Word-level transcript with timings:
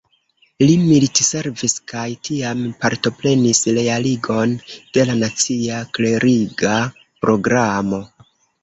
Li 0.69 0.77
militservis 0.85 1.75
kaj 1.91 2.05
tiam 2.29 2.65
partoprenis 2.85 3.61
realigon 3.81 4.57
de 4.75 5.07
la 5.11 5.21
nacia 5.23 5.87
kleriga 6.01 6.77
programo. 7.27 8.07